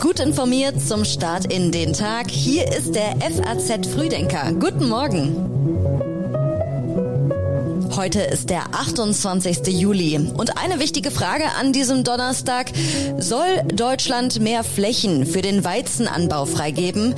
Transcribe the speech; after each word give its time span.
Gut 0.00 0.18
informiert 0.18 0.80
zum 0.80 1.04
Start 1.04 1.52
in 1.52 1.70
den 1.70 1.92
Tag. 1.92 2.30
Hier 2.30 2.66
ist 2.68 2.94
der 2.94 3.16
FAZ 3.20 3.86
Frühdenker. 3.86 4.52
Guten 4.54 4.88
Morgen. 4.88 6.09
Heute 8.00 8.22
ist 8.22 8.48
der 8.48 8.62
28. 8.72 9.78
Juli. 9.78 10.16
Und 10.16 10.56
eine 10.56 10.80
wichtige 10.80 11.10
Frage 11.10 11.44
an 11.60 11.74
diesem 11.74 12.02
Donnerstag. 12.02 12.72
Soll 13.18 13.62
Deutschland 13.74 14.40
mehr 14.40 14.64
Flächen 14.64 15.26
für 15.26 15.42
den 15.42 15.64
Weizenanbau 15.64 16.46
freigeben? 16.46 17.14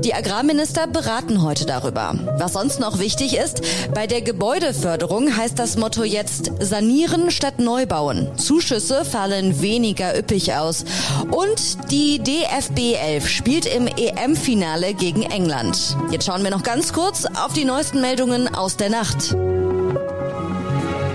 Die 0.00 0.12
Agrarminister 0.12 0.88
beraten 0.88 1.44
heute 1.44 1.66
darüber. 1.66 2.16
Was 2.36 2.54
sonst 2.54 2.80
noch 2.80 2.98
wichtig 2.98 3.36
ist, 3.36 3.62
bei 3.94 4.08
der 4.08 4.22
Gebäudeförderung 4.22 5.36
heißt 5.36 5.56
das 5.56 5.76
Motto 5.76 6.02
jetzt 6.02 6.50
sanieren 6.58 7.30
statt 7.30 7.60
neu 7.60 7.86
bauen. 7.86 8.26
Zuschüsse 8.36 9.04
fallen 9.04 9.62
weniger 9.62 10.18
üppig 10.18 10.52
aus. 10.52 10.84
Und 11.30 11.92
die 11.92 12.18
DFB 12.18 12.96
11 13.00 13.28
spielt 13.28 13.66
im 13.66 13.86
EM-Finale 13.86 14.94
gegen 14.94 15.22
England. 15.22 15.96
Jetzt 16.10 16.26
schauen 16.26 16.42
wir 16.42 16.50
noch 16.50 16.64
ganz 16.64 16.92
kurz 16.92 17.24
auf 17.24 17.52
die 17.52 17.64
neuesten 17.64 18.00
Meldungen 18.00 18.52
aus 18.52 18.76
der 18.76 18.90
Nacht. 18.90 19.36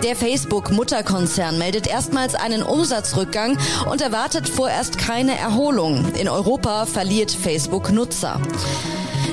Der 0.03 0.15
Facebook-Mutterkonzern 0.15 1.57
meldet 1.57 1.85
erstmals 1.85 2.33
einen 2.33 2.63
Umsatzrückgang 2.63 3.57
und 3.91 4.01
erwartet 4.01 4.47
vorerst 4.47 4.97
keine 4.97 5.37
Erholung. 5.37 6.13
In 6.13 6.29
Europa 6.29 6.85
verliert 6.85 7.31
Facebook 7.31 7.91
Nutzer. 7.91 8.39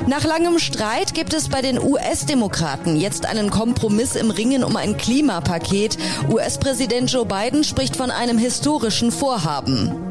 Nach 0.09 0.25
langem 0.25 0.59
Streit 0.59 1.15
gibt 1.15 1.35
es 1.35 1.49
bei 1.49 1.63
den 1.63 1.81
US-Demokraten 1.81 2.97
jetzt 2.97 3.27
einen 3.27 3.51
Kompromiss 3.51 4.17
im 4.17 4.31
Ringen 4.31 4.65
um 4.65 4.77
ein 4.77 4.97
Klimapaket. 4.97 5.99
US-Präsident 6.31 7.11
Joe 7.11 7.27
Biden 7.27 7.65
spricht 7.65 7.97
von 7.97 8.11
einem 8.11 8.39
historischen 8.39 9.13
Vorhaben. 9.13 10.06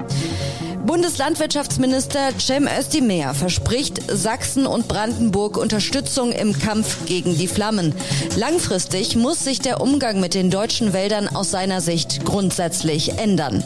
Bundeslandwirtschaftsminister 0.85 2.29
Cem 2.39 2.67
Özdemir 2.67 3.33
verspricht 3.33 4.01
Sachsen 4.07 4.67
und 4.67 4.87
Brandenburg 4.87 5.57
Unterstützung 5.57 6.31
im 6.31 6.57
Kampf 6.57 7.05
gegen 7.07 7.35
die 7.35 7.47
Flammen. 7.47 7.95
Langfristig 8.35 9.15
muss 9.15 9.43
sich 9.43 9.59
der 9.59 9.81
Umgang 9.81 10.19
mit 10.19 10.35
den 10.35 10.51
deutschen 10.51 10.93
Wäldern 10.93 11.27
aus 11.27 11.49
seiner 11.49 11.81
Sicht 11.81 12.23
grundsätzlich 12.23 13.17
ändern. 13.17 13.63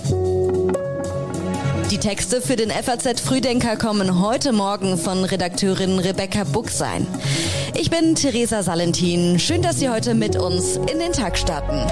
Die 1.92 1.98
Texte 1.98 2.42
für 2.42 2.56
den 2.56 2.70
FAZ 2.70 3.20
Frühdenker 3.20 3.76
kommen 3.76 4.22
heute 4.22 4.54
Morgen 4.54 4.98
von 4.98 5.24
Redakteurin 5.24 6.00
Rebecca 6.00 6.46
Buchsein. 6.46 7.06
Ich 7.76 7.90
bin 7.90 8.16
Theresa 8.16 8.64
Salentin. 8.64 9.40
Schön, 9.40 9.62
dass 9.62 9.80
Sie 9.80 9.90
heute 9.90 10.14
mit 10.14 10.38
uns 10.38 10.78
in 10.78 11.00
den 11.00 11.12
Tag 11.12 11.38
starten. 11.38 11.86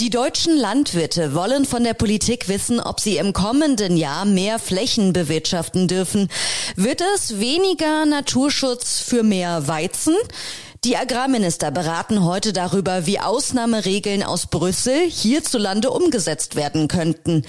Die 0.00 0.10
deutschen 0.10 0.56
Landwirte 0.56 1.34
wollen 1.34 1.66
von 1.66 1.84
der 1.84 1.92
Politik 1.94 2.48
wissen, 2.48 2.80
ob 2.80 2.98
sie 2.98 3.18
im 3.18 3.32
kommenden 3.32 3.96
Jahr 3.96 4.24
mehr 4.24 4.58
Flächen 4.58 5.12
bewirtschaften 5.12 5.86
dürfen. 5.86 6.28
Wird 6.76 7.02
es 7.14 7.38
weniger 7.38 8.06
Naturschutz 8.06 9.00
für 9.00 9.22
mehr 9.22 9.68
Weizen? 9.68 10.14
Die 10.84 10.96
Agrarminister 10.96 11.70
beraten 11.70 12.24
heute 12.24 12.52
darüber, 12.52 13.06
wie 13.06 13.20
Ausnahmeregeln 13.20 14.24
aus 14.24 14.46
Brüssel 14.46 15.08
hierzulande 15.08 15.90
umgesetzt 15.90 16.56
werden 16.56 16.88
könnten. 16.88 17.44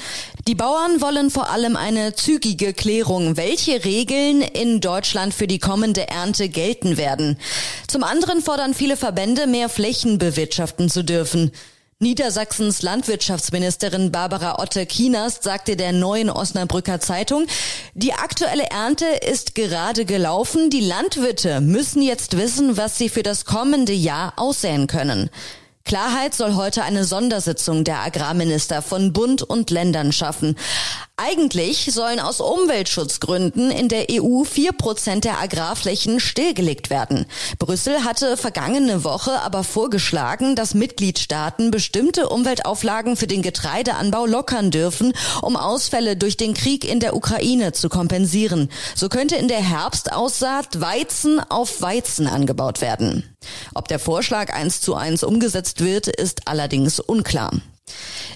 Die 0.46 0.54
Bauern 0.54 1.02
wollen 1.02 1.32
vor 1.32 1.50
allem 1.50 1.76
eine 1.76 2.14
zügige 2.14 2.74
Klärung, 2.74 3.38
welche 3.38 3.84
Regeln 3.86 4.42
in 4.42 4.82
Deutschland 4.82 5.34
für 5.34 5.48
die 5.48 5.60
kommende 5.60 6.10
Ernte 6.10 6.50
gelten 6.50 6.98
werden. 6.98 7.40
Zum 7.88 8.04
anderen 8.04 8.42
fordern 8.42 8.76
viele 8.76 8.98
Verbände, 8.98 9.48
mehr 9.48 9.70
Flächen 9.70 10.20
bewirtschaften 10.20 10.90
zu 10.90 11.04
dürfen. 11.04 11.52
Niedersachsens 12.04 12.82
Landwirtschaftsministerin 12.82 14.12
Barbara 14.12 14.62
Otte-Kienast 14.62 15.42
sagte 15.42 15.78
der 15.78 15.94
neuen 15.94 16.30
Osnabrücker 16.30 17.00
Zeitung, 17.00 17.48
die 17.94 18.14
aktuelle 18.14 18.66
Ernte 18.66 19.06
ist 19.06 19.56
gerade 19.56 20.04
gelaufen. 20.04 20.70
Die 20.70 20.82
Landwirte 20.82 21.62
müssen 21.62 22.02
jetzt 22.02 22.38
wissen, 22.38 22.76
was 22.76 22.98
sie 22.98 23.08
für 23.08 23.24
das 23.24 23.46
kommende 23.46 23.94
Jahr 23.94 24.34
aussäen 24.36 24.88
können. 24.88 25.30
Klarheit 25.86 26.34
soll 26.34 26.56
heute 26.56 26.84
eine 26.84 27.06
Sondersitzung 27.06 27.86
der 27.86 28.00
Agrarminister 28.00 28.82
von 28.82 29.14
Bund 29.14 29.42
und 29.42 29.70
Ländern 29.70 30.12
schaffen. 30.12 30.58
Eigentlich 31.16 31.92
sollen 31.94 32.20
aus 32.20 32.42
Umweltschutzgründen 32.42 33.70
in 33.70 33.88
der 33.88 34.08
EU 34.10 34.44
vier 34.46 34.72
Prozent 34.72 35.26
der 35.26 35.40
Agrarflächen 35.40 36.20
stillgelegt 36.20 36.90
werden. 36.90 37.28
Brüssel 37.60 38.04
hatte 38.04 38.36
vergangene 38.36 39.04
Woche 39.04 39.40
aber 39.42 39.64
vorgeschlagen, 39.64 40.56
dass 40.56 40.74
Mitgliedstaaten 40.74 41.70
bestimmte 41.70 42.30
Umweltauflagen 42.30 43.16
für 43.16 43.28
den 43.28 43.44
Getreideanbau 43.44 44.26
lockern 44.26 44.72
dürfen, 44.72 45.14
um 45.44 45.56
Ausfälle 45.56 46.18
durch 46.18 46.36
den 46.36 46.56
Krieg 46.56 46.84
in 46.84 47.00
der 47.00 47.16
Ukraine 47.16 47.74
zu 47.74 47.90
kompensieren. 47.90 48.70
So 48.96 49.08
könnte 49.08 49.36
in 49.36 49.48
der 49.48 49.62
Herbstaussaat 49.62 50.82
Weizen 50.82 51.40
auf 51.40 51.84
Weizen 51.84 52.26
angebaut 52.26 52.82
werden. 52.82 53.38
Ob 53.76 53.88
der 53.88 54.00
Vorschlag 54.00 54.52
eins 54.52 54.82
zu 54.82 54.96
eins 54.96 55.24
umgesetzt 55.24 55.82
wird, 55.82 56.08
ist 56.08 56.48
allerdings 56.48 57.00
unklar. 57.00 57.52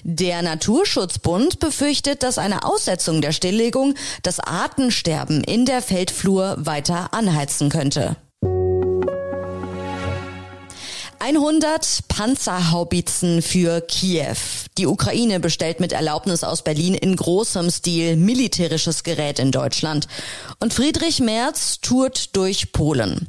Der 0.02 0.42
Naturschutzbund 0.42 1.58
befürchtet, 1.58 2.22
dass 2.22 2.38
eine 2.38 2.64
Aussetzung 2.64 3.20
der 3.20 3.32
Stilllegung 3.32 3.94
das 4.22 4.40
Artensterben 4.40 5.42
in 5.44 5.66
der 5.66 5.82
Feldflur 5.82 6.56
weiter 6.58 7.12
anheizen 7.12 7.68
könnte. 7.68 8.16
100 11.20 12.04
Panzerhaubitzen 12.08 13.42
für 13.42 13.80
Kiew. 13.80 14.36
Die 14.78 14.86
Ukraine 14.86 15.40
bestellt 15.40 15.80
mit 15.80 15.92
Erlaubnis 15.92 16.44
aus 16.44 16.62
Berlin 16.62 16.94
in 16.94 17.16
großem 17.16 17.70
Stil 17.70 18.16
militärisches 18.16 19.02
Gerät 19.02 19.38
in 19.38 19.50
Deutschland. 19.50 20.06
Und 20.60 20.72
Friedrich 20.72 21.20
Merz 21.20 21.80
tourt 21.80 22.36
durch 22.36 22.72
Polen. 22.72 23.28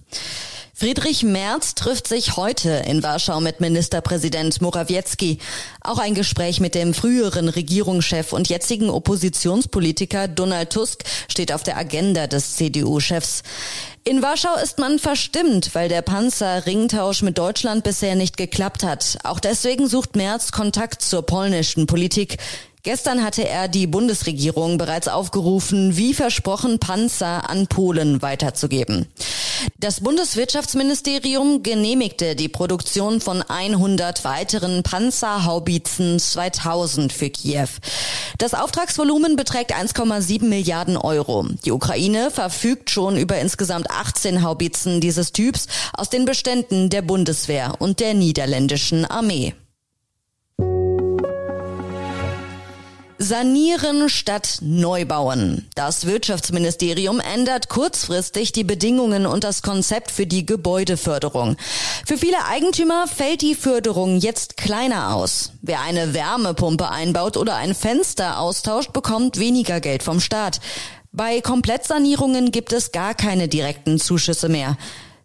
Friedrich 0.79 1.23
Merz 1.23 1.75
trifft 1.75 2.07
sich 2.07 2.37
heute 2.37 2.69
in 2.69 3.03
Warschau 3.03 3.41
mit 3.41 3.59
Ministerpräsident 3.59 4.61
Morawiecki. 4.61 5.39
Auch 5.81 5.97
ein 5.97 6.15
Gespräch 6.15 6.61
mit 6.61 6.73
dem 6.73 6.93
früheren 6.93 7.49
Regierungschef 7.49 8.31
und 8.31 8.47
jetzigen 8.47 8.89
Oppositionspolitiker 8.89 10.29
Donald 10.29 10.69
Tusk 10.69 11.03
steht 11.27 11.51
auf 11.51 11.63
der 11.63 11.75
Agenda 11.75 12.27
des 12.27 12.55
CDU-Chefs. 12.55 13.43
In 14.05 14.21
Warschau 14.21 14.55
ist 14.63 14.79
man 14.79 14.99
verstimmt, 14.99 15.75
weil 15.75 15.89
der 15.89 16.01
Panzer-Ringtausch 16.01 17.23
mit 17.23 17.37
Deutschland 17.37 17.83
bisher 17.83 18.15
nicht 18.15 18.37
geklappt 18.37 18.83
hat. 18.83 19.17
Auch 19.25 19.41
deswegen 19.41 19.85
sucht 19.89 20.15
Merz 20.15 20.53
Kontakt 20.53 21.01
zur 21.01 21.23
polnischen 21.23 21.87
Politik. 21.87 22.37
Gestern 22.83 23.25
hatte 23.25 23.45
er 23.45 23.67
die 23.67 23.87
Bundesregierung 23.87 24.77
bereits 24.77 25.09
aufgerufen, 25.09 25.97
wie 25.97 26.13
versprochen, 26.13 26.79
Panzer 26.79 27.49
an 27.49 27.67
Polen 27.67 28.21
weiterzugeben. 28.21 29.07
Das 29.79 30.01
Bundeswirtschaftsministerium 30.01 31.63
genehmigte 31.63 32.35
die 32.35 32.49
Produktion 32.49 33.21
von 33.21 33.41
100 33.41 34.23
weiteren 34.23 34.83
Panzerhaubitzen 34.83 36.19
2000 36.19 37.13
für 37.13 37.29
Kiew. 37.29 37.69
Das 38.37 38.53
Auftragsvolumen 38.53 39.35
beträgt 39.35 39.73
1,7 39.73 40.45
Milliarden 40.45 40.97
Euro. 40.97 41.45
Die 41.65 41.71
Ukraine 41.71 42.31
verfügt 42.31 42.89
schon 42.89 43.17
über 43.17 43.37
insgesamt 43.39 43.89
18 43.89 44.43
Haubitzen 44.43 45.01
dieses 45.01 45.31
Typs 45.31 45.67
aus 45.93 46.09
den 46.09 46.25
Beständen 46.25 46.89
der 46.89 47.01
Bundeswehr 47.01 47.75
und 47.79 47.99
der 47.99 48.13
niederländischen 48.13 49.05
Armee. 49.05 49.53
Sanieren 53.21 54.07
statt 54.07 54.59
Neubauen. 54.61 55.67
Das 55.75 56.05
Wirtschaftsministerium 56.05 57.19
ändert 57.19 57.67
kurzfristig 57.67 58.53
die 58.53 58.63
Bedingungen 58.63 59.25
und 59.25 59.43
das 59.43 59.61
Konzept 59.61 60.09
für 60.09 60.25
die 60.25 60.45
Gebäudeförderung. 60.45 61.57
Für 62.07 62.17
viele 62.17 62.45
Eigentümer 62.45 63.07
fällt 63.07 63.41
die 63.41 63.55
Förderung 63.55 64.19
jetzt 64.19 64.55
kleiner 64.55 65.13
aus. 65.13 65.51
Wer 65.61 65.81
eine 65.81 66.13
Wärmepumpe 66.13 66.89
einbaut 66.89 67.35
oder 67.35 67.57
ein 67.57 67.75
Fenster 67.75 68.39
austauscht, 68.39 68.93
bekommt 68.93 69.37
weniger 69.37 69.81
Geld 69.81 70.01
vom 70.01 70.21
Staat. 70.21 70.61
Bei 71.11 71.41
Komplettsanierungen 71.41 72.51
gibt 72.51 72.71
es 72.71 72.93
gar 72.93 73.15
keine 73.15 73.49
direkten 73.49 73.99
Zuschüsse 73.99 74.47
mehr. 74.47 74.77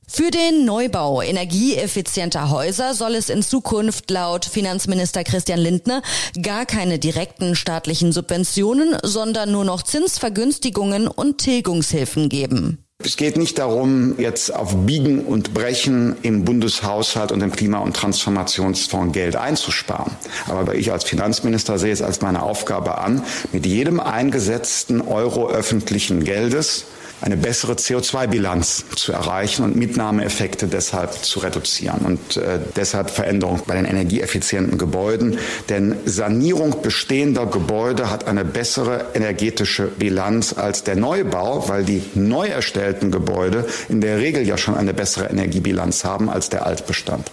Für 0.07 0.31
den 0.31 0.65
Neubau 0.65 1.23
energieeffizienter 1.23 2.51
Häuser 2.51 2.95
soll 2.95 3.15
es 3.15 3.31
in 3.31 3.43
Zukunft 3.43 4.11
laut 4.11 4.45
Finanzminister 4.45 5.25
Christian 5.25 5.59
Lindner 5.59 6.03
gar 6.41 6.67
keine 6.67 6.99
direkten 6.99 7.57
staatlichen 7.57 8.13
Subventionen, 8.13 8.97
sondern 9.03 9.51
nur 9.51 9.65
noch 9.65 9.83
Zinsvergünstigungen 9.83 11.09
und 11.09 11.39
Tilgungshilfen 11.39 12.29
geben. 12.29 12.85
Es 13.03 13.17
geht 13.17 13.37
nicht 13.37 13.59
darum, 13.59 14.19
jetzt 14.19 14.55
auf 14.55 14.75
Biegen 14.87 15.25
und 15.25 15.53
Brechen 15.53 16.17
im 16.23 16.45
Bundeshaushalt 16.45 17.33
und 17.33 17.43
im 17.43 17.51
Klima- 17.51 17.81
und 17.81 17.97
Transformationsfonds 17.97 19.13
Geld 19.13 19.37
einzusparen. 19.37 20.13
Aber 20.47 20.75
ich 20.75 20.93
als 20.93 21.05
Finanzminister 21.05 21.79
sehe 21.79 21.93
es 21.93 22.03
als 22.03 22.23
meine 22.23 22.43
Aufgabe 22.43 22.99
an, 22.99 23.23
mit 23.53 23.67
jedem 23.67 24.01
eingesetzten 24.01 25.01
Euro 25.01 25.49
öffentlichen 25.49 26.25
Geldes 26.25 26.85
eine 27.21 27.37
bessere 27.37 27.75
CO2-Bilanz 27.75 28.85
zu 28.97 29.13
erreichen 29.13 29.65
und 29.65 29.77
Mitnahmeeffekte 29.77 30.67
deshalb 30.67 31.13
zu 31.13 31.41
reduzieren. 31.41 32.01
Und 32.05 32.37
äh, 32.37 32.59
deshalb 32.77 33.11
Veränderung 33.11 33.63
bei 33.67 33.75
den 33.75 33.85
energieeffizienten 33.85 34.79
Gebäuden. 34.79 35.39
Denn 35.69 35.97
Sanierung 36.05 36.83
bestehender 36.83 37.47
Gebäude 37.47 38.11
hat 38.11 38.27
eine 38.27 38.45
bessere 38.45 39.07
energetische 39.15 39.87
Bilanz 39.87 40.53
als 40.53 40.85
der 40.85 40.97
Neubau, 40.97 41.69
weil 41.69 41.85
die 41.85 42.03
neu 42.15 42.49
erstellten 42.49 43.11
Gebäude 43.11 43.67
in 43.89 44.01
der 44.01 44.19
Regel 44.19 44.47
ja 44.47 44.59
schon 44.59 44.75
eine 44.75 44.95
bessere 44.95 45.31
Energiebilanz 45.31 46.05
haben 46.05 46.29
als 46.29 46.51
der 46.51 46.67
Altbestand. 46.67 47.31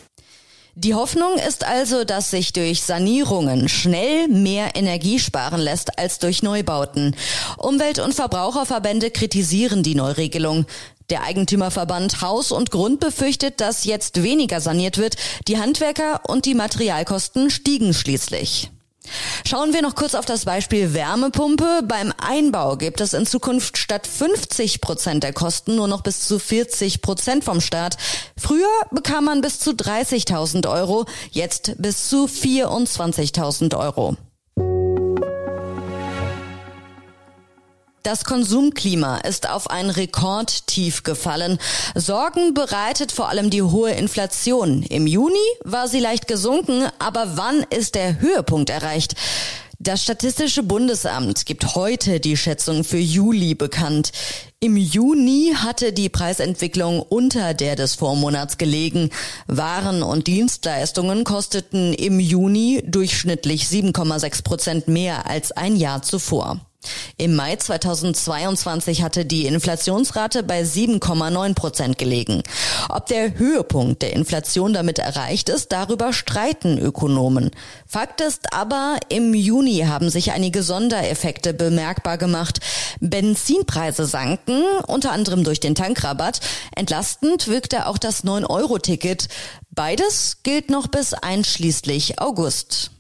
Die 0.76 0.96
Hoffnung 0.96 1.36
ist 1.36 1.66
also, 1.66 2.06
dass 2.06 2.32
sich 2.32 2.54
durch 2.54 2.82
Sanierungen 2.82 3.68
schnell 3.68 4.30
mehr 4.30 4.76
Energie 4.76 5.20
sparen 5.20 5.60
lässt 5.60 6.00
als 6.00 6.18
durch 6.20 6.44
Neubauten. 6.44 7.14
Umwelt- 7.58 8.00
und 8.00 8.14
Verbraucherverbände 8.14 9.12
kritisieren 9.12 9.84
die 9.84 9.96
Neuregelung. 9.96 10.66
Der 11.10 11.24
Eigentümerverband 11.24 12.22
Haus 12.22 12.54
und 12.54 12.72
Grund 12.72 13.02
befürchtet, 13.02 13.60
dass 13.60 13.84
jetzt 13.84 14.24
weniger 14.24 14.62
saniert 14.62 14.98
wird. 14.98 15.18
Die 15.50 15.58
Handwerker 15.58 16.22
und 16.30 16.46
die 16.46 16.56
Materialkosten 16.56 17.50
stiegen 17.50 17.94
schließlich. 17.94 18.72
Schauen 19.46 19.74
wir 19.74 19.82
noch 19.82 19.96
kurz 19.96 20.16
auf 20.16 20.26
das 20.26 20.46
Beispiel 20.46 20.94
Wärmepumpe. 20.94 21.82
Beim 21.88 22.14
Einbau 22.18 22.78
gibt 22.78 23.02
es 23.02 23.14
in 23.14 23.26
Zukunft 23.26 23.78
statt 23.78 24.08
50 24.08 24.80
Prozent 24.80 25.24
der 25.24 25.34
Kosten 25.34 25.76
nur 25.76 25.88
noch 25.88 26.02
bis 26.02 26.28
zu 26.28 26.40
40 26.40 27.02
Prozent 27.02 27.44
vom 27.44 27.62
Staat. 27.62 27.98
Früher 28.38 28.70
bekam 28.92 29.26
man 29.26 29.42
bis 29.42 29.60
zu 29.60 29.72
30.000 29.72 30.70
Euro, 30.72 31.06
jetzt 31.32 31.74
bis 31.80 32.08
zu 32.10 32.26
24.000 32.26 33.78
Euro. 33.78 34.16
Das 38.04 38.24
Konsumklima 38.24 39.18
ist 39.18 39.48
auf 39.48 39.70
ein 39.70 39.92
Rekordtief 39.92 41.04
gefallen. 41.04 41.60
Sorgen 41.94 42.56
bereitet 42.56 43.12
vor 43.12 43.30
allem 43.30 43.52
die 43.52 43.62
hohe 43.62 43.92
Inflation. 43.92 44.82
Im 44.82 45.06
Juni 45.06 45.36
war 45.64 45.88
sie 45.88 46.00
leicht 46.00 46.28
gesunken, 46.28 46.88
aber 46.98 47.38
wann 47.38 47.64
ist 47.70 47.94
der 47.94 48.20
Höhepunkt 48.20 48.72
erreicht? 48.72 49.14
Das 49.78 50.02
Statistische 50.02 50.64
Bundesamt 50.64 51.46
gibt 51.46 51.76
heute 51.76 52.20
die 52.20 52.38
Schätzung 52.38 52.84
für 52.84 52.98
Juli 52.98 53.54
bekannt. 53.54 54.12
Im 54.60 54.78
Juni 54.78 55.54
hatte 55.56 55.94
die 55.94 56.10
Preisentwicklung 56.10 57.02
unter 57.02 57.54
der 57.54 57.76
des 57.76 57.94
Vormonats 57.94 58.58
gelegen. 58.58 59.12
Waren 59.46 60.02
und 60.02 60.26
Dienstleistungen 60.26 61.24
kosteten 61.24 61.94
im 61.94 62.20
Juni 62.20 62.84
durchschnittlich 62.84 63.66
7,6 63.66 64.44
Prozent 64.44 64.88
mehr 64.88 65.28
als 65.28 65.52
ein 65.52 65.76
Jahr 65.76 66.02
zuvor. 66.02 66.60
Im 67.18 67.36
Mai 67.36 67.56
2022 67.56 69.04
hatte 69.04 69.26
die 69.26 69.46
Inflationsrate 69.46 70.42
bei 70.42 70.64
7,9 70.64 71.54
Prozent 71.54 71.98
gelegen. 72.00 72.42
Ob 72.90 73.06
der 73.06 73.38
Höhepunkt 73.38 74.02
der 74.02 74.14
Inflation 74.14 74.74
damit 74.74 74.98
erreicht 74.98 75.50
ist, 75.50 75.72
darüber 75.72 76.14
streiten 76.14 76.80
Ökonomen. 76.80 77.52
Fakt 77.86 78.22
ist 78.22 78.54
aber, 78.54 78.98
im 79.10 79.36
Juni 79.36 79.86
haben 79.88 80.10
sich 80.10 80.32
einige 80.32 80.64
Sondereffekte 80.64 81.54
bemerkbar 81.54 82.18
gemacht. 82.18 82.60
Benzinpreise 83.00 84.06
sanken, 84.06 84.64
unter 84.88 85.12
anderem 85.12 85.44
durch 85.44 85.60
den 85.60 85.76
Tankrabatt. 85.76 86.40
Entlastend 86.76 87.48
wirkte 87.48 87.86
auch 87.86 88.00
das 88.00 88.24
9-Euro-Ticket. 88.24 89.28
Beides 89.70 90.38
gilt 90.42 90.72
noch 90.72 90.88
bis 90.88 91.14
einschließlich 91.14 92.20
August. 92.20 92.92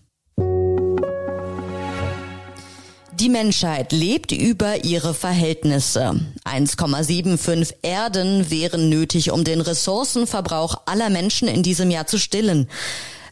Die 3.22 3.30
Menschheit 3.30 3.92
lebt 3.92 4.32
über 4.32 4.84
ihre 4.84 5.14
Verhältnisse. 5.14 6.20
1,75 6.44 7.72
Erden 7.84 8.50
wären 8.50 8.90
nötig, 8.90 9.30
um 9.30 9.44
den 9.44 9.62
Ressourcenverbrauch 9.62 10.82
aller 10.88 11.12
Menschen 11.12 11.48
in 11.48 11.62
diesem 11.62 11.92
Jahr 11.92 12.08
zu 12.08 12.18
stillen. 12.18 12.68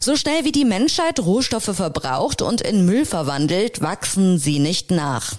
So 0.02 0.16
schnell 0.16 0.46
wie 0.46 0.52
die 0.52 0.64
Menschheit 0.64 1.20
Rohstoffe 1.20 1.76
verbraucht 1.76 2.40
und 2.40 2.62
in 2.62 2.86
Müll 2.86 3.04
verwandelt, 3.04 3.82
wachsen 3.82 4.38
sie 4.38 4.58
nicht 4.58 4.90
nach. 4.90 5.34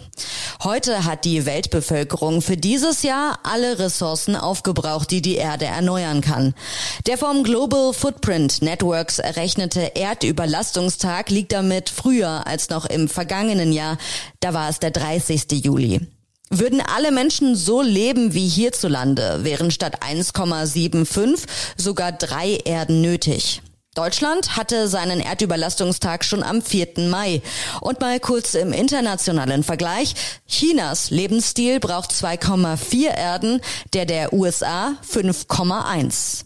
Heute 0.63 1.03
hat 1.03 1.25
die 1.25 1.47
Weltbevölkerung 1.47 2.43
für 2.43 2.57
dieses 2.57 3.01
Jahr 3.01 3.39
alle 3.41 3.79
Ressourcen 3.79 4.35
aufgebraucht, 4.35 5.09
die 5.09 5.23
die 5.23 5.37
Erde 5.37 5.65
erneuern 5.65 6.21
kann. 6.21 6.53
Der 7.07 7.17
vom 7.17 7.43
Global 7.43 7.91
Footprint 7.91 8.61
Networks 8.61 9.17
errechnete 9.17 9.95
Erdüberlastungstag 9.95 11.31
liegt 11.31 11.53
damit 11.53 11.89
früher 11.89 12.45
als 12.45 12.69
noch 12.69 12.85
im 12.85 13.09
vergangenen 13.09 13.71
Jahr. 13.71 13.97
Da 14.41 14.53
war 14.53 14.69
es 14.69 14.77
der 14.77 14.91
30. 14.91 15.65
Juli. 15.65 16.01
Würden 16.51 16.81
alle 16.81 17.11
Menschen 17.11 17.55
so 17.55 17.81
leben 17.81 18.35
wie 18.35 18.47
hierzulande, 18.47 19.39
wären 19.41 19.71
statt 19.71 20.03
1,75 20.03 21.47
sogar 21.77 22.11
drei 22.11 22.57
Erden 22.63 23.01
nötig. 23.01 23.63
Deutschland 23.93 24.55
hatte 24.55 24.87
seinen 24.87 25.19
Erdüberlastungstag 25.19 26.23
schon 26.23 26.43
am 26.43 26.61
4. 26.61 27.09
Mai. 27.09 27.41
Und 27.81 27.99
mal 27.99 28.21
kurz 28.21 28.53
im 28.53 28.71
internationalen 28.71 29.63
Vergleich. 29.63 30.15
Chinas 30.47 31.09
Lebensstil 31.09 31.81
braucht 31.81 32.11
2,4 32.11 33.13
Erden, 33.13 33.59
der 33.91 34.05
der 34.05 34.31
USA 34.31 34.95
5,1. 35.05 36.45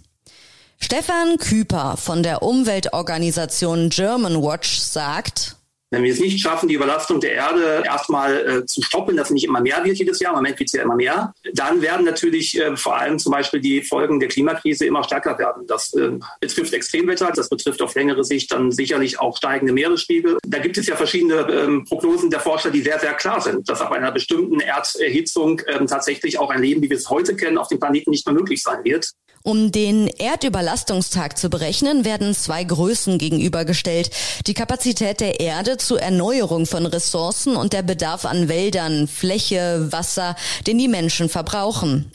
Stefan 0.79 1.37
Küper 1.37 1.97
von 1.97 2.23
der 2.23 2.41
Umweltorganisation 2.41 3.89
German 3.91 4.41
Watch 4.41 4.79
sagt, 4.79 5.55
wenn 5.95 6.03
wir 6.03 6.11
es 6.11 6.19
nicht 6.19 6.41
schaffen, 6.41 6.67
die 6.67 6.75
Überlastung 6.75 7.21
der 7.21 7.33
Erde 7.33 7.83
erstmal 7.85 8.35
äh, 8.35 8.65
zu 8.65 8.81
stoppen, 8.81 9.15
dass 9.15 9.29
nicht 9.29 9.45
immer 9.45 9.61
mehr 9.61 9.83
wird 9.85 9.97
jedes 9.97 10.19
Jahr, 10.19 10.33
im 10.33 10.39
Moment 10.39 10.59
wird 10.59 10.67
es 10.67 10.73
ja 10.73 10.83
immer 10.83 10.95
mehr, 10.95 11.33
dann 11.53 11.81
werden 11.81 12.05
natürlich 12.05 12.59
äh, 12.59 12.75
vor 12.75 12.97
allem 12.97 13.17
zum 13.17 13.31
Beispiel 13.31 13.61
die 13.61 13.81
Folgen 13.81 14.19
der 14.19 14.27
Klimakrise 14.27 14.85
immer 14.85 15.05
stärker 15.05 15.39
werden. 15.39 15.65
Das 15.67 15.93
äh, 15.93 16.11
betrifft 16.41 16.73
Extremwetter, 16.73 17.31
das 17.33 17.47
betrifft 17.47 17.81
auf 17.81 17.95
längere 17.95 18.25
Sicht 18.25 18.51
dann 18.51 18.73
sicherlich 18.73 19.21
auch 19.21 19.37
steigende 19.37 19.71
Meeresspiegel. 19.71 20.37
Da 20.45 20.59
gibt 20.59 20.77
es 20.77 20.87
ja 20.87 20.97
verschiedene 20.97 21.47
ähm, 21.49 21.85
Prognosen 21.85 22.29
der 22.29 22.41
Forscher, 22.41 22.71
die 22.71 22.81
sehr, 22.81 22.99
sehr 22.99 23.13
klar 23.13 23.39
sind, 23.39 23.69
dass 23.69 23.79
ab 23.79 23.93
einer 23.93 24.11
bestimmten 24.11 24.59
Erderhitzung 24.59 25.61
ähm, 25.67 25.87
tatsächlich 25.87 26.39
auch 26.39 26.49
ein 26.49 26.61
Leben, 26.61 26.81
wie 26.81 26.89
wir 26.89 26.97
es 26.97 27.09
heute 27.09 27.37
kennen, 27.37 27.57
auf 27.57 27.69
dem 27.69 27.79
Planeten 27.79 28.09
nicht 28.09 28.25
mehr 28.27 28.35
möglich 28.35 28.61
sein 28.61 28.83
wird. 28.83 29.11
Um 29.45 29.71
den 29.71 30.07
Erdüberlastungstag 30.07 31.37
zu 31.37 31.51
berechnen, 31.51 32.03
werden 32.03 32.33
zwei 32.33 32.63
Größen 32.63 33.19
gegenübergestellt. 33.19 34.09
Die 34.47 34.55
Kapazität 34.55 35.19
der 35.19 35.39
Erde 35.39 35.77
zur 35.77 36.01
Erneuerung 36.01 36.65
von 36.65 36.87
Ressourcen 36.87 37.55
und 37.55 37.71
der 37.71 37.83
Bedarf 37.83 38.25
an 38.25 38.49
Wäldern, 38.49 39.07
Fläche, 39.07 39.91
Wasser, 39.91 40.35
den 40.65 40.79
die 40.79 40.87
Menschen 40.87 41.29
verbrauchen. 41.29 42.11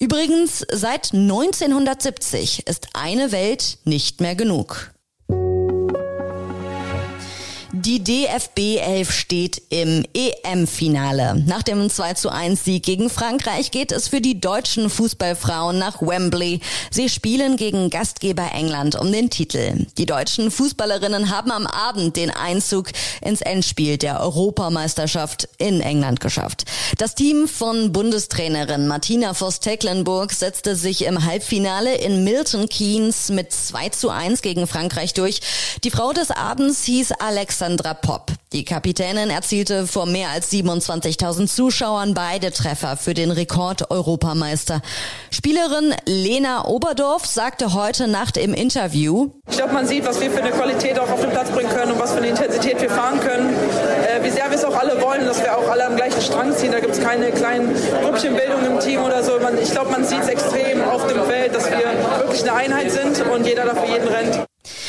Übrigens, 0.00 0.66
seit 0.72 1.14
1970 1.14 2.66
ist 2.66 2.88
eine 2.92 3.30
Welt 3.30 3.78
nicht 3.84 4.20
mehr 4.20 4.34
genug. 4.34 4.93
Die 7.84 8.02
DFB 8.02 8.78
11 8.80 9.12
steht 9.12 9.62
im 9.68 10.06
EM-Finale. 10.14 11.42
Nach 11.46 11.62
dem 11.62 11.90
2 11.90 12.14
zu 12.14 12.30
1 12.30 12.64
Sieg 12.64 12.82
gegen 12.82 13.10
Frankreich 13.10 13.72
geht 13.72 13.92
es 13.92 14.08
für 14.08 14.22
die 14.22 14.40
deutschen 14.40 14.88
Fußballfrauen 14.88 15.78
nach 15.78 16.00
Wembley. 16.00 16.60
Sie 16.90 17.10
spielen 17.10 17.58
gegen 17.58 17.90
Gastgeber 17.90 18.52
England 18.54 18.98
um 18.98 19.12
den 19.12 19.28
Titel. 19.28 19.86
Die 19.98 20.06
deutschen 20.06 20.50
Fußballerinnen 20.50 21.28
haben 21.28 21.50
am 21.50 21.66
Abend 21.66 22.16
den 22.16 22.30
Einzug 22.30 22.88
ins 23.20 23.42
Endspiel 23.42 23.98
der 23.98 24.18
Europameisterschaft 24.20 25.46
in 25.58 25.82
England 25.82 26.20
geschafft. 26.20 26.64
Das 26.96 27.14
Team 27.14 27.46
von 27.46 27.92
Bundestrainerin 27.92 28.86
Martina 28.86 29.34
Voss-Tecklenburg 29.34 30.32
setzte 30.32 30.74
sich 30.74 31.04
im 31.04 31.26
Halbfinale 31.26 31.96
in 31.96 32.24
Milton 32.24 32.66
Keynes 32.70 33.28
mit 33.28 33.52
2 33.52 33.90
zu 33.90 34.08
1 34.08 34.40
gegen 34.40 34.66
Frankreich 34.66 35.12
durch. 35.12 35.42
Die 35.82 35.90
Frau 35.90 36.14
des 36.14 36.30
Abends 36.30 36.84
hieß 36.84 37.12
Alexander 37.12 37.73
Sandra 37.74 37.94
Popp. 37.94 38.30
Die 38.52 38.64
Kapitänin 38.64 39.30
erzielte 39.30 39.88
vor 39.88 40.06
mehr 40.06 40.28
als 40.28 40.52
27.000 40.52 41.48
Zuschauern 41.48 42.14
beide 42.14 42.52
Treffer 42.52 42.96
für 42.96 43.14
den 43.14 43.32
Rekord-Europameister. 43.32 44.80
Spielerin 45.32 45.92
Lena 46.06 46.68
Oberdorf 46.68 47.26
sagte 47.26 47.74
heute 47.74 48.06
Nacht 48.06 48.36
im 48.36 48.54
Interview, 48.54 49.32
Ich 49.50 49.56
glaube, 49.56 49.72
man 49.72 49.88
sieht, 49.88 50.06
was 50.06 50.20
wir 50.20 50.30
für 50.30 50.40
eine 50.40 50.52
Qualität 50.52 51.00
auch 51.00 51.10
auf 51.10 51.20
den 51.20 51.30
Platz 51.30 51.50
bringen 51.50 51.68
können 51.68 51.90
und 51.90 51.98
was 51.98 52.12
für 52.12 52.18
eine 52.18 52.28
Intensität 52.28 52.80
wir 52.80 52.90
fahren 52.90 53.18
können. 53.18 53.48
Äh, 53.48 54.22
wie 54.22 54.30
sehr 54.30 54.48
wir 54.48 54.56
es 54.56 54.64
auch 54.64 54.76
alle 54.76 55.02
wollen, 55.02 55.26
dass 55.26 55.42
wir 55.42 55.58
auch 55.58 55.68
alle 55.68 55.86
am 55.86 55.96
gleichen 55.96 56.22
Strang 56.22 56.56
ziehen. 56.56 56.70
Da 56.70 56.78
gibt 56.78 56.94
es 56.94 57.00
keine 57.00 57.32
kleinen 57.32 57.74
Grüppchenbildungen 58.04 58.66
im 58.66 58.78
Team 58.78 59.02
oder 59.02 59.24
so. 59.24 59.40
Man, 59.40 59.58
ich 59.58 59.72
glaube, 59.72 59.90
man 59.90 60.04
sieht 60.04 60.20
es 60.20 60.28
extrem 60.28 60.80
auf 60.84 61.08
dem 61.08 61.24
Feld, 61.24 61.52
dass 61.56 61.68
wir 61.68 61.78
wirklich 62.20 62.42
eine 62.42 62.52
Einheit 62.52 62.92
sind 62.92 63.20
und 63.20 63.44
jeder 63.44 63.64
dafür 63.64 63.88
jeden 63.88 64.06
rennt. 64.06 64.46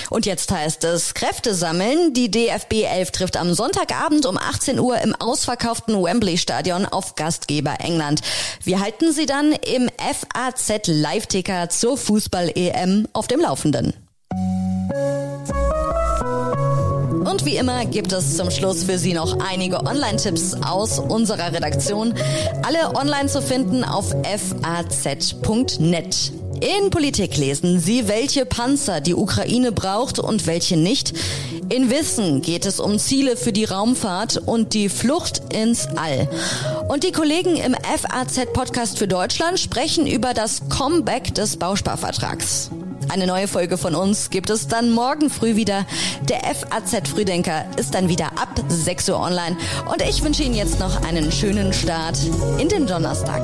Und 0.10 0.26
jetzt 0.26 0.52
heißt 0.52 0.84
es 0.84 1.14
Kräfte 1.14 1.54
sammeln. 1.54 2.14
Die 2.14 2.30
DFB 2.30 2.84
11 2.84 3.12
trifft 3.12 3.38
am 3.38 3.54
Sonntagabend 3.54 4.26
um 4.26 4.38
18 4.38 4.80
Uhr 4.80 4.98
im 5.00 5.16
ausverkauften 5.16 6.02
Wembley 6.02 6.38
Stadion 6.38 6.86
auf 6.86 7.16
Gastgeber 7.16 7.76
England. 7.80 8.22
Wir 8.64 8.80
halten 8.80 9.12
Sie 9.12 9.26
dann 9.26 9.52
im 9.52 9.90
FAZ 9.98 10.88
Live-Ticker 10.88 11.70
zur 11.70 11.98
Fußball-EM 11.98 13.08
auf 13.14 13.28
dem 13.28 13.40
Laufenden. 13.40 13.94
Und 17.26 17.46
wie 17.46 17.58
immer 17.58 17.86
gibt 17.86 18.14
es 18.14 18.38
zum 18.38 18.52
Schluss 18.52 18.84
für 18.84 18.98
Sie 18.98 19.14
noch 19.14 19.40
einige 19.40 19.86
Online-Tipps 19.86 20.54
aus 20.54 21.00
unserer 21.00 21.52
Redaktion. 21.52 22.14
Alle 22.64 22.96
online 22.96 23.28
zu 23.28 23.42
finden 23.42 23.84
auf 23.84 24.14
faz.net. 24.62 26.32
In 26.62 26.90
Politik 26.90 27.36
lesen 27.38 27.80
Sie, 27.80 28.08
welche 28.08 28.46
Panzer 28.46 29.02
die 29.02 29.14
Ukraine 29.14 29.72
braucht 29.72 30.20
und 30.20 30.48
welche 30.48 30.78
nicht. 30.78 31.14
In 31.70 31.90
Wissen 31.90 32.42
geht 32.42 32.66
es 32.66 32.80
um 32.80 32.98
Ziele 32.98 33.36
für 33.36 33.52
die 33.52 33.66
Raumfahrt 33.66 34.38
und 34.38 34.74
die 34.74 34.88
Flucht 34.88 35.54
ins 35.54 35.88
All. 35.96 36.30
Und 36.88 37.04
die 37.04 37.12
Kollegen 37.12 37.58
im 37.58 37.76
FAZ-Podcast 37.76 38.98
für 38.98 39.08
Deutschland 39.08 39.60
sprechen 39.60 40.08
über 40.08 40.34
das 40.34 40.62
Comeback 40.70 41.34
des 41.34 41.58
Bausparvertrags. 41.58 42.70
Eine 43.10 43.28
neue 43.28 43.48
Folge 43.48 43.78
von 43.78 43.94
uns 43.94 44.30
gibt 44.30 44.50
es 44.50 44.68
dann 44.68 44.92
morgen 44.92 45.30
früh 45.30 45.56
wieder. 45.56 45.86
Der 46.30 46.42
FAZ 46.44 47.10
Frühdenker 47.10 47.66
ist 47.78 47.94
dann 47.94 48.10
wieder 48.10 48.28
ab 48.28 48.64
6 48.68 49.10
Uhr 49.10 49.20
online. 49.20 49.58
Und 49.92 50.02
ich 50.02 50.24
wünsche 50.24 50.44
Ihnen 50.44 50.56
jetzt 50.56 50.80
noch 50.80 51.04
einen 51.04 51.32
schönen 51.32 51.74
Start 51.74 52.18
in 52.60 52.70
den 52.70 52.88
Donnerstag. 52.88 53.44